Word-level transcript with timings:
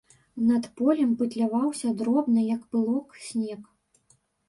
Над 0.51 0.63
полем 0.81 1.11
пытляваўся 1.19 1.93
дробны, 2.01 2.49
як 2.55 2.67
пылок, 2.75 3.07
снег. 3.31 3.73